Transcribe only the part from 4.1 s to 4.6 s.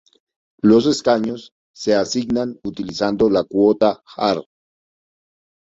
Hare.